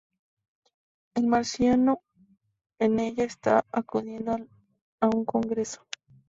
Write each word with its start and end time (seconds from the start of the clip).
El 1.13 1.27
marciano 1.27 2.01
en 2.79 2.99
ella 2.99 3.23
está 3.23 3.65
acudiendo 3.71 4.35
a 4.99 5.05
un 5.07 5.25
congreso. 5.25 5.85